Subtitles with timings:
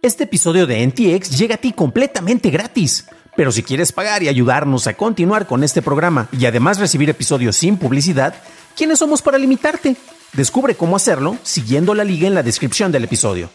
[0.00, 3.08] Este episodio de NTX llega a ti completamente gratis.
[3.36, 7.56] Pero si quieres pagar y ayudarnos a continuar con este programa y además recibir episodios
[7.56, 8.34] sin publicidad,
[8.76, 9.96] ¿quiénes somos para limitarte?
[10.34, 13.50] Descubre cómo hacerlo siguiendo la liga en la descripción del episodio.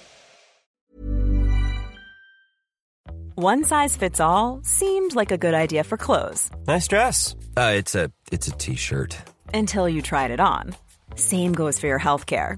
[3.36, 6.52] One size fits all seemed like a good idea for clothes.
[6.68, 7.36] Nice dress.
[7.58, 9.16] Uh, it's a it's a t-shirt.
[9.54, 10.76] Until you tried it on.
[11.16, 12.58] Same goes for your healthcare.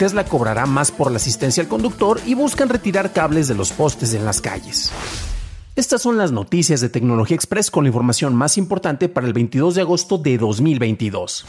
[0.00, 4.14] Tesla cobrará más por la asistencia al conductor y buscan retirar cables de los postes
[4.14, 4.90] en las calles.
[5.76, 9.74] Estas son las noticias de Tecnología Express con la información más importante para el 22
[9.74, 11.44] de agosto de 2022.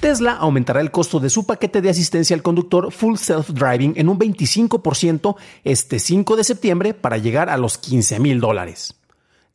[0.00, 4.08] Tesla aumentará el costo de su paquete de asistencia al conductor Full Self Driving en
[4.08, 8.94] un 25% este 5 de septiembre para llegar a los 15 mil dólares.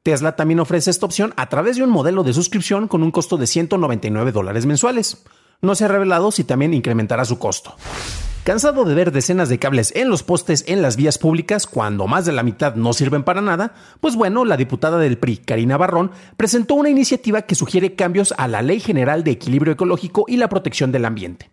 [0.03, 3.38] Tesla también ofrece esta opción a través de un modelo de suscripción con un costo
[3.38, 5.23] de 199 dólares mensuales.
[5.59, 7.75] No se ha revelado si también incrementará su costo.
[8.48, 12.26] Cansado de ver decenas de cables en los postes en las vías públicas cuando más
[12.26, 16.12] de la mitad no sirven para nada, pues bueno, la diputada del PRI, Karina Barrón,
[16.38, 20.48] presentó una iniciativa que sugiere cambios a la Ley General de Equilibrio Ecológico y la
[20.48, 21.52] Protección del Ambiente.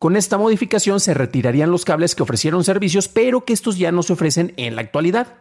[0.00, 4.02] Con esta modificación se retirarían los cables que ofrecieron servicios, pero que estos ya no
[4.02, 5.36] se ofrecen en la actualidad.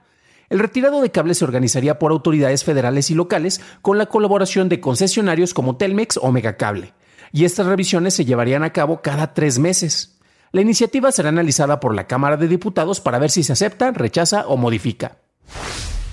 [0.51, 4.79] El retirado de cables se organizaría por autoridades federales y locales con la colaboración de
[4.79, 6.93] concesionarios como Telmex o Megacable,
[7.31, 10.16] y estas revisiones se llevarían a cabo cada tres meses.
[10.51, 14.47] La iniciativa será analizada por la Cámara de Diputados para ver si se acepta, rechaza
[14.47, 15.17] o modifica.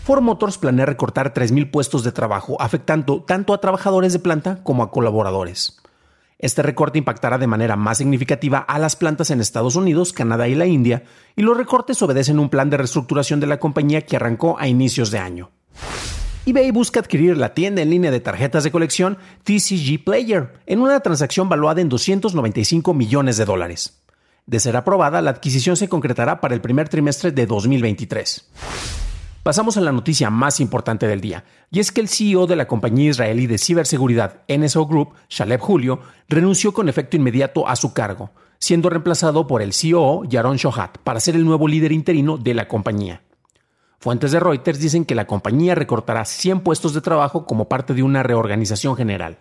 [0.04, 4.82] Ford Motors planea recortar 3.000 puestos de trabajo, afectando tanto a trabajadores de planta como
[4.82, 5.80] a colaboradores.
[6.38, 10.54] Este recorte impactará de manera más significativa a las plantas en Estados Unidos, Canadá y
[10.54, 11.04] la India,
[11.36, 15.10] y los recortes obedecen un plan de reestructuración de la compañía que arrancó a inicios
[15.10, 15.52] de año.
[16.44, 21.00] eBay busca adquirir la tienda en línea de tarjetas de colección TCG Player en una
[21.00, 24.03] transacción valuada en 295 millones de dólares.
[24.46, 28.46] De ser aprobada, la adquisición se concretará para el primer trimestre de 2023.
[29.42, 32.66] Pasamos a la noticia más importante del día, y es que el CEO de la
[32.66, 38.32] compañía israelí de ciberseguridad NSO Group, Shaleb Julio, renunció con efecto inmediato a su cargo,
[38.58, 42.68] siendo reemplazado por el CEO Yaron Shohat para ser el nuevo líder interino de la
[42.68, 43.22] compañía.
[43.98, 48.02] Fuentes de Reuters dicen que la compañía recortará 100 puestos de trabajo como parte de
[48.02, 49.38] una reorganización general.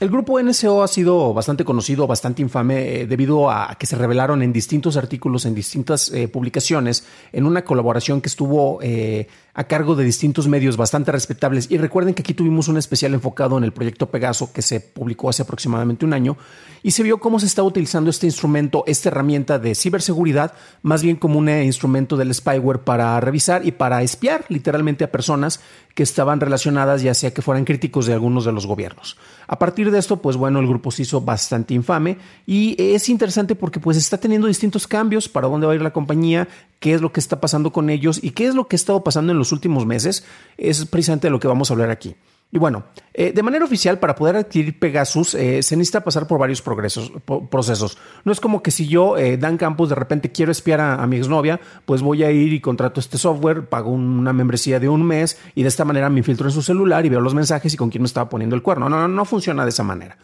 [0.00, 4.42] El grupo NSO ha sido bastante conocido, bastante infame, eh, debido a que se revelaron
[4.42, 9.94] en distintos artículos, en distintas eh, publicaciones, en una colaboración que estuvo eh, a cargo
[9.96, 11.70] de distintos medios bastante respetables.
[11.70, 15.28] Y recuerden que aquí tuvimos un especial enfocado en el proyecto Pegaso que se publicó
[15.28, 16.38] hace aproximadamente un año
[16.82, 21.16] y se vio cómo se estaba utilizando este instrumento, esta herramienta de ciberseguridad, más bien
[21.16, 25.60] como un instrumento del spyware para revisar y para espiar literalmente a personas
[25.94, 29.18] que estaban relacionadas, ya sea que fueran críticos de algunos de los gobiernos.
[29.46, 33.54] A partir de esto, pues bueno, el grupo se hizo bastante infame y es interesante
[33.54, 37.00] porque pues está teniendo distintos cambios para dónde va a ir la compañía, qué es
[37.00, 39.38] lo que está pasando con ellos y qué es lo que ha estado pasando en
[39.38, 40.24] los últimos meses.
[40.56, 42.14] Es precisamente lo que vamos a hablar aquí.
[42.52, 42.82] Y bueno,
[43.14, 47.98] eh, de manera oficial, para poder adquirir Pegasus, eh, se necesita pasar por varios procesos.
[48.24, 51.16] No es como que si yo, eh, Dan Campos, de repente quiero espiar a, mi
[51.16, 55.38] exnovia, pues voy a ir y contrato este software, pago una membresía de un mes
[55.54, 57.88] y de esta manera me infiltro en su celular y veo los mensajes y con
[57.88, 58.88] quién me estaba poniendo el cuerno.
[58.88, 60.18] No, no, no funciona de esa manera.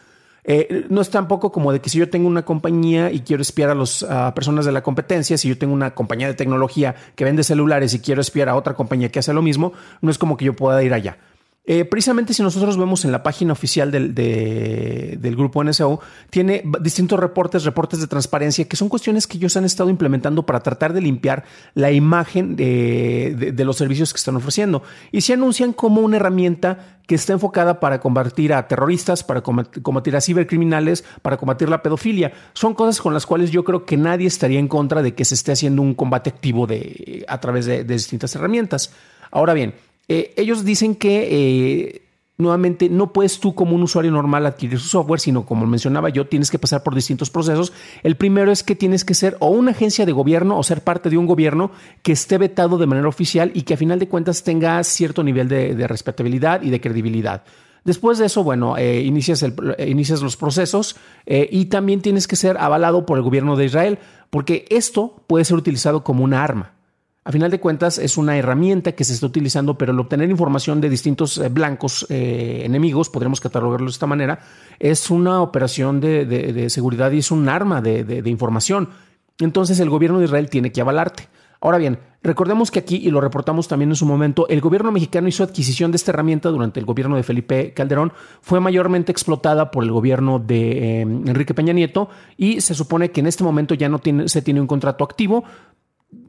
[0.88, 3.75] no es tampoco como de que si yo tengo una compañía y quiero espiar a
[3.76, 4.04] las
[4.34, 8.00] personas de la competencia, si yo tengo una compañía de tecnología que vende celulares y
[8.00, 10.82] quiero espiar a otra compañía que hace lo mismo, no es como que yo pueda
[10.82, 11.19] ir allá.
[11.69, 15.99] Eh, precisamente si nosotros vemos en la página oficial del, del, grupo NSO,
[16.31, 20.60] tiene distintos reportes, reportes de transparencia, que son cuestiones que ellos han estado implementando para
[20.60, 21.44] tratar de limpiar
[21.75, 24.84] la imagen de, de los servicios que están ofreciendo.
[25.10, 30.15] Y se anuncian como una herramienta que está enfocada para combatir a terroristas, para combatir
[30.15, 32.33] a cibercriminales, para combatir la pedofilia.
[32.53, 35.34] Son cosas con las cuales yo creo que nadie estaría en contra de que se
[35.34, 38.92] esté haciendo un combate activo de, a través de distintas herramientas.
[39.30, 39.74] Ahora bien,
[40.08, 42.03] eh, ellos dicen que eh,
[42.38, 46.26] nuevamente no puedes tú como un usuario normal adquirir su software, sino como mencionaba yo,
[46.26, 47.72] tienes que pasar por distintos procesos.
[48.03, 51.10] El primero es que tienes que ser o una agencia de gobierno o ser parte
[51.10, 51.72] de un gobierno
[52.03, 55.48] que esté vetado de manera oficial y que a final de cuentas tenga cierto nivel
[55.48, 57.42] de, respetabilidad y de credibilidad.
[57.84, 59.44] Después de eso, bueno, eh, inicias,
[59.78, 63.98] inicias, los procesos y también tienes que ser avalado por el gobierno de Israel,
[64.30, 66.75] porque esto puede ser utilizado como una arma.
[67.26, 70.80] A final de cuentas es una herramienta que se está utilizando, pero el obtener información
[70.80, 74.38] de distintos eh, blancos eh, enemigos, podríamos catalogarlo de esta manera,
[74.78, 78.90] es una operación de, seguridad y es un arma de información.
[79.40, 81.28] Entonces el gobierno de Israel tiene que avalarte.
[81.60, 85.26] Ahora bien, recordemos que aquí, y lo reportamos también en su momento, el gobierno mexicano
[85.26, 89.82] hizo adquisición de esta herramienta durante el gobierno de Felipe Calderón, fue mayormente explotada por
[89.82, 93.88] el gobierno de eh, Enrique Peña Nieto y se supone que en este momento ya
[93.88, 95.44] no tiene, se tiene un contrato activo.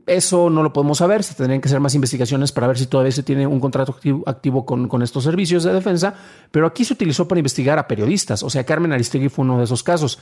[0.08, 3.12] Eso no lo podemos saber, se tendrían que hacer más investigaciones para ver si todavía
[3.12, 3.94] se tiene un contrato
[4.26, 6.16] activo, con, estos servicios de defensa,
[6.50, 9.66] pero aquí se utilizó para investigar a periodistas, o sea, Carmen Aristegui fue uno de
[9.66, 10.18] esos casos.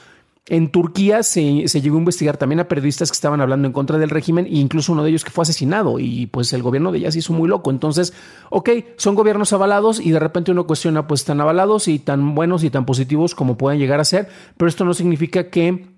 [0.47, 4.09] En Turquía se, llegó a investigar también a periodistas que estaban hablando en contra del
[4.09, 7.11] régimen e incluso uno de ellos que fue asesinado y pues el gobierno de ella
[7.11, 7.69] se hizo muy loco.
[7.69, 8.13] Entonces,
[8.49, 12.63] ok, son gobiernos avalados y de repente uno cuestiona pues tan avalados y tan buenos
[12.63, 15.94] y tan positivos como pueden llegar a ser, pero esto no significa que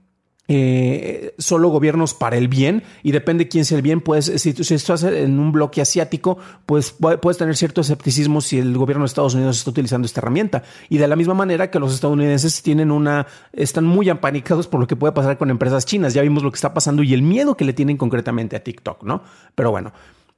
[0.48, 4.02] eh, solo gobiernos para el bien y depende quién sea el bien.
[4.02, 8.78] Pues si, si estás en un bloque asiático, pues puedes tener cierto escepticismo si el
[8.78, 10.64] gobierno de Estados Unidos está utilizando esta herramienta.
[10.90, 14.88] Y de la misma manera que los estadounidenses tienen una, están muy apanicados por lo
[14.88, 16.14] que puede pasar con empresas chinas.
[16.14, 19.04] Ya vimos lo que está pasando y el miedo que le tienen concretamente a TikTok,
[19.04, 19.24] ¿no?
[19.56, 19.92] Pero bueno.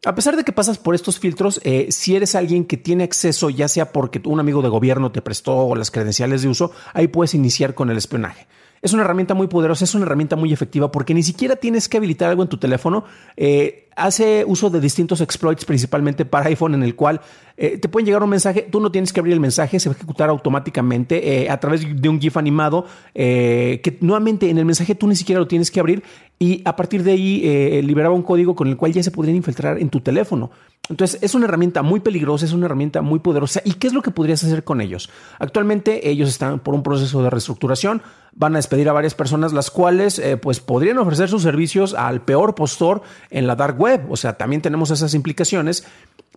[0.05, 3.49] A pesar de que pasas por estos filtros, eh, si eres alguien que tiene acceso,
[3.49, 7.33] ya sea porque un amigo de gobierno te prestó las credenciales de uso, ahí puedes
[7.33, 8.47] iniciar con el espionaje.
[8.81, 11.97] Es una herramienta muy poderosa, es una herramienta muy efectiva porque ni siquiera tienes que
[11.97, 13.03] habilitar algo en tu teléfono.
[13.35, 17.19] Eh, hace uso de distintos exploits, principalmente para iPhone, en el cual
[17.57, 19.95] eh, te pueden llegar un mensaje, tú no tienes que abrir el mensaje, se va
[19.95, 24.95] a ejecutar automáticamente eh, a través de un GIF animado, que nuevamente en el mensaje
[24.95, 26.03] tú ni siquiera lo tienes que abrir
[26.37, 29.77] y a partir de ahí liberaba un código con el cual ya se podrían infiltrar
[29.77, 30.51] en tu teléfono.
[30.89, 33.61] Entonces es una herramienta muy peligrosa, es una herramienta muy poderosa.
[33.63, 35.09] ¿Y qué es lo que podrías hacer con ellos?
[35.37, 38.01] Actualmente ellos están por un proceso de reestructuración
[38.35, 42.21] van a despedir a varias personas, las cuales eh, pues podrían ofrecer sus servicios al
[42.21, 44.05] peor postor en la dark web.
[44.09, 45.85] O sea, también tenemos esas implicaciones.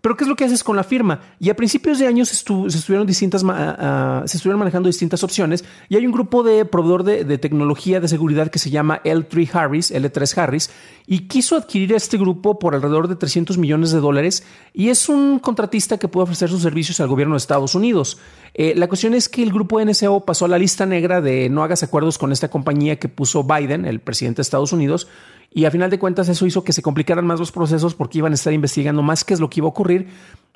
[0.00, 1.20] Pero ¿qué es lo que haces con la firma?
[1.38, 6.04] Y a principios de años se, estuvieron distintas, se estuvieron manejando distintas opciones y hay
[6.04, 10.70] un grupo de proveedor de, tecnología de seguridad que se llama L3 Harris, L3 Harris,
[11.06, 15.08] y quiso adquirir a este grupo por alrededor de 300 millones de dólares y es
[15.08, 18.18] un contratista que puede ofrecer sus servicios al gobierno de Estados Unidos.
[18.54, 21.62] Eh, la cuestión es que el grupo NSO pasó a la lista negra de no
[21.62, 25.06] hagas acuerdos con esta compañía que puso Biden, el presidente de Estados Unidos,
[25.54, 28.32] y a final de cuentas eso hizo que se complicaran más los procesos porque iban
[28.32, 30.08] a estar investigando más qué es lo que iba a ocurrir.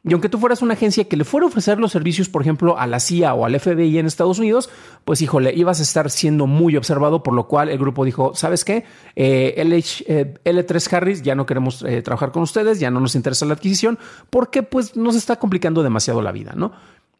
[0.09, 2.79] Y aunque tú fueras una agencia que le fuera a ofrecer los servicios, por ejemplo,
[2.79, 4.71] a la CIA o al FBI en Estados Unidos,
[5.05, 8.65] pues híjole, ibas a estar siendo muy observado, por lo cual el grupo dijo, ¿sabes
[8.65, 8.85] qué?
[9.17, 13.17] Eh, LH, eh, L3 Harris, ya no queremos eh, trabajar con ustedes, ya no nos
[13.17, 13.99] interesa la adquisición,
[14.31, 16.71] porque pues nos está complicando demasiado la vida, ¿no?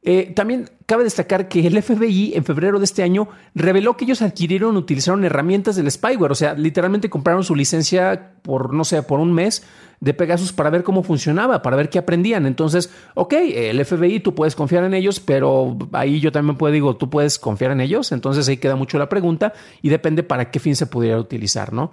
[0.03, 4.23] Eh, también cabe destacar que el FBI en febrero de este año reveló que ellos
[4.23, 9.19] adquirieron, utilizaron herramientas del spyware, o sea, literalmente compraron su licencia por, no sé, por
[9.19, 9.65] un mes
[10.01, 12.47] de Pegasus para ver cómo funcionaba, para ver qué aprendían.
[12.47, 16.97] Entonces, ok, el FBI, tú puedes confiar en ellos, pero ahí yo también puedo, digo,
[16.97, 18.13] tú puedes confiar en ellos.
[18.13, 21.93] Entonces ahí queda mucho la pregunta y depende para qué fin se pudiera utilizar, ¿no?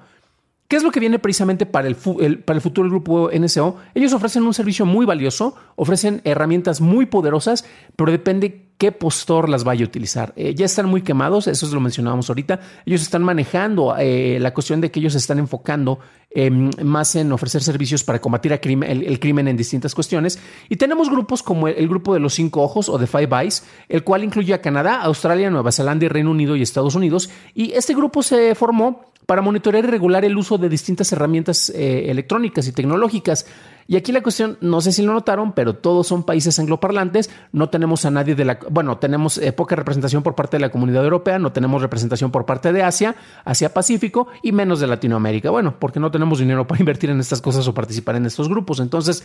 [0.67, 3.77] ¿Qué es lo que viene precisamente para el, para el futuro grupo NSO?
[3.93, 7.65] Ellos ofrecen un servicio muy valioso, ofrecen herramientas muy poderosas,
[7.95, 10.33] pero depende qué postor las vaya a utilizar.
[10.35, 12.59] Eh, ya están muy quemados, eso lo mencionábamos ahorita.
[12.85, 15.99] Ellos están manejando eh, la cuestión de que ellos se están enfocando
[16.31, 20.39] em, más en ofrecer servicios para combatir el, crimen en distintas cuestiones.
[20.69, 24.03] Y tenemos grupos como el, grupo de los cinco ojos o de Five Eyes, el
[24.03, 27.29] cual incluye a Canadá, Australia, Nueva Zelanda, Reino Unido y Estados Unidos.
[27.53, 32.11] Y este grupo se formó para monitorear y regular el uso de distintas herramientas eh,
[32.11, 33.47] electrónicas y tecnológicas.
[33.87, 37.67] Y aquí la cuestión, no sé si lo notaron, pero todos son países angloparlantes, no
[37.69, 41.03] tenemos a nadie de la, bueno, tenemos eh, poca representación por parte de la comunidad
[41.03, 45.49] europea, no tenemos representación por parte de Asia, Asia Pacífico y menos de Latinoamérica.
[45.49, 48.81] Bueno, porque no tenemos dinero para invertir en estas cosas o participar en estos grupos.
[48.81, 49.23] Entonces,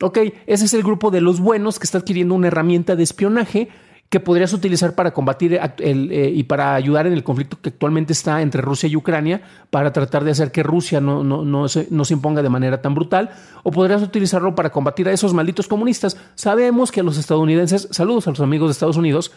[0.00, 0.16] ok,
[0.46, 3.68] ese es el grupo de los buenos que está adquiriendo una herramienta de espionaje
[4.10, 8.12] que podrías utilizar para combatir el, eh, y para ayudar en el conflicto que actualmente
[8.12, 9.40] está entre Rusia y Ucrania,
[9.70, 12.82] para tratar de hacer que Rusia no, no, no, se, no se imponga de manera
[12.82, 13.30] tan brutal,
[13.62, 16.16] o podrías utilizarlo para combatir a esos malditos comunistas.
[16.34, 19.30] Sabemos que los estadounidenses, saludos a los amigos de Estados Unidos,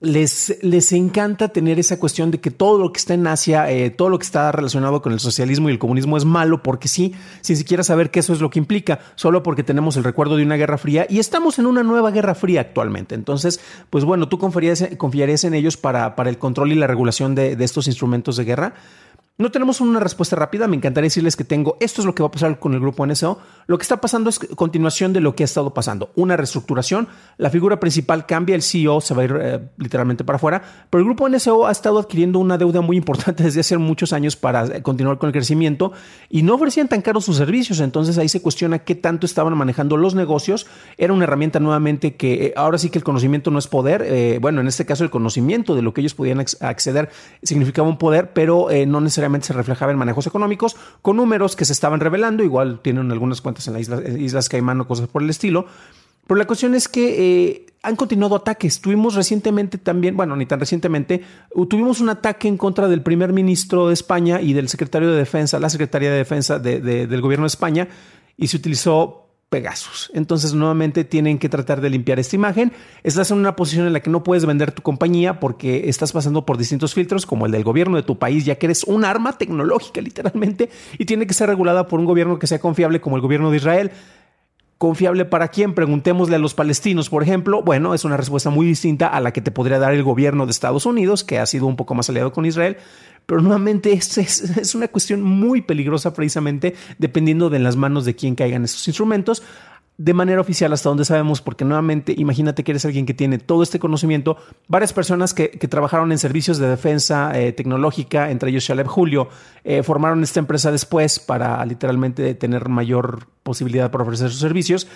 [0.00, 3.88] les, les encanta tener esa cuestión de que todo lo que está en Asia, eh,
[3.88, 7.14] todo lo que está relacionado con el socialismo y el comunismo es malo, porque sí,
[7.40, 10.42] sin siquiera saber qué eso es lo que implica, solo porque tenemos el recuerdo de
[10.42, 13.14] una guerra fría y estamos en una nueva guerra fría actualmente.
[13.14, 17.34] Entonces, pues bueno, tú confiarías, confiarías en ellos para, para el control y la regulación
[17.34, 18.74] de, de estos instrumentos de guerra.
[19.38, 22.28] No tenemos una respuesta rápida, me encantaría decirles que tengo, esto es lo que va
[22.28, 23.38] a pasar con el grupo NSO.
[23.66, 27.50] Lo que está pasando es continuación de lo que ha estado pasando, una reestructuración, la
[27.50, 31.04] figura principal cambia, el CEO se va a ir eh, literalmente para afuera, pero el
[31.04, 34.82] grupo NSO ha estado adquiriendo una deuda muy importante desde hace muchos años para eh,
[34.82, 35.92] continuar con el crecimiento
[36.30, 39.98] y no ofrecían tan caros sus servicios, entonces ahí se cuestiona qué tanto estaban manejando
[39.98, 40.66] los negocios.
[40.96, 44.62] Era una herramienta nuevamente que eh, ahora sí que el conocimiento no es poder, bueno,
[44.62, 47.10] en este caso el conocimiento de lo que ellos podían acceder
[47.42, 51.72] significaba un poder, pero no necesariamente se reflejaba en manejos económicos, con números que se
[51.72, 55.30] estaban revelando, igual tienen algunas cuentas en las Islas, Islas Caimán o cosas por el
[55.30, 55.66] estilo.
[56.26, 58.80] Pero la cuestión es que eh, han continuado ataques.
[58.80, 61.22] Tuvimos recientemente también, bueno, ni tan recientemente,
[61.68, 65.60] tuvimos un ataque en contra del primer ministro de España y del secretario de Defensa,
[65.60, 67.88] la Secretaría de Defensa del gobierno de España,
[68.36, 70.10] y se utilizó Pegasus.
[70.12, 72.72] Entonces, nuevamente tienen que tratar de limpiar esta imagen.
[73.04, 76.44] Estás en una posición en la que no puedes vender tu compañía porque estás pasando
[76.44, 79.38] por distintos filtros, como el del gobierno de tu país, ya que eres un arma
[79.38, 83.22] tecnológica, literalmente, y tiene que ser regulada por un gobierno que sea confiable, como el
[83.22, 83.92] gobierno de Israel.
[84.78, 85.74] ¿Confiable para quién?
[85.74, 87.62] Preguntémosle a los palestinos, por ejemplo.
[87.62, 90.50] Bueno, es una respuesta muy distinta a la que te podría dar el gobierno de
[90.50, 92.76] Estados Unidos, que ha sido un poco más aliado con Israel.
[93.26, 98.34] Pero nuevamente es, es, una cuestión muy peligrosa precisamente dependiendo de las manos de quién
[98.34, 99.42] caigan estos instrumentos
[99.98, 103.62] de manera oficial hasta donde sabemos, porque nuevamente imagínate que eres alguien que tiene todo
[103.62, 104.36] este conocimiento,
[104.68, 109.28] varias personas que, trabajaron en servicios de defensa eh, tecnológica, entre ellos Shaleb Julio,
[109.64, 114.86] eh, formaron esta empresa después para literalmente tener mayor posibilidad para ofrecer sus servicios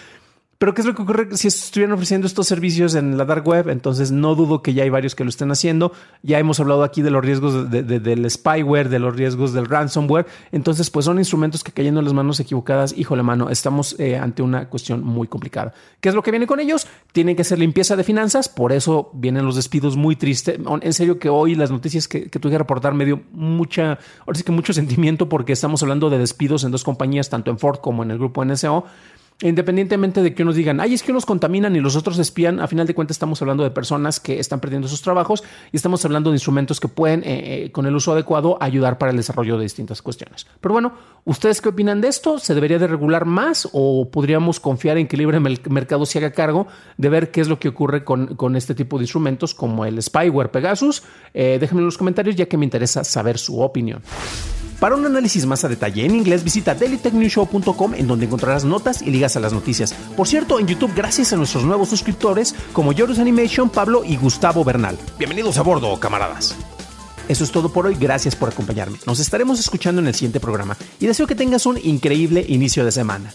[0.61, 3.71] pero ¿qué es lo que ocurre si estuvieran ofreciendo estos servicios en la dark web?
[3.71, 5.91] Entonces no dudo que ya hay varios que lo estén haciendo.
[6.23, 10.27] Ya hemos hablado aquí de los riesgos del spyware, de los riesgos del ransomware.
[10.53, 14.43] Entonces, pues son instrumentos que cayendo en las manos equivocadas, híjole mano, estamos eh, ante
[14.43, 15.73] una cuestión muy complicada.
[15.99, 16.87] ¿Qué es lo que viene con ellos?
[17.13, 20.59] Tienen que hacer limpieza de finanzas, por eso vienen los despidos muy tristes.
[20.83, 24.35] En serio que hoy las noticias que, que tuve que reportar me dio mucha, ahora
[24.37, 27.79] sí que mucho sentimiento porque estamos hablando de despidos en dos compañías, tanto en Ford
[27.79, 28.85] como en el grupo NSO
[29.43, 32.67] independientemente de que unos digan, ay, es que unos contaminan y los otros espían, a
[32.67, 35.43] final de cuentas estamos hablando de personas que están perdiendo sus trabajos
[35.73, 39.11] y estamos hablando de instrumentos que pueden, eh, eh, con el uso adecuado, ayudar para
[39.11, 40.47] el desarrollo de distintas cuestiones.
[40.61, 40.93] Pero bueno,
[41.25, 42.39] ¿ustedes qué opinan de esto?
[42.39, 46.33] ¿Se debería de regular más o podríamos confiar en que el libre mercado se haga
[46.33, 46.67] cargo
[46.97, 50.03] de ver qué es lo que ocurre con, con este tipo de instrumentos como el
[50.03, 51.03] spyware Pegasus?
[51.33, 54.03] Eh, déjenme en los comentarios ya que me interesa saber su opinión.
[54.81, 59.11] Para un análisis más a detalle en inglés, visita dailytechnewshow.com en donde encontrarás notas y
[59.11, 59.93] ligas a las noticias.
[60.17, 64.65] Por cierto, en YouTube, gracias a nuestros nuevos suscriptores como Joris Animation, Pablo y Gustavo
[64.65, 64.97] Bernal.
[65.19, 66.57] Bienvenidos a bordo, camaradas.
[67.29, 68.99] Eso es todo por hoy, gracias por acompañarme.
[69.07, 72.91] Nos estaremos escuchando en el siguiente programa y deseo que tengas un increíble inicio de
[72.91, 73.35] semana.